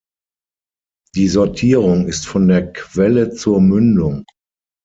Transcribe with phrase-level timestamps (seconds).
[1.13, 4.25] Die Sortierung ist von der Quelle zur Mündung.